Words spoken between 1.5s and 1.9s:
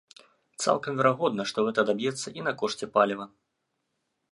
што гэта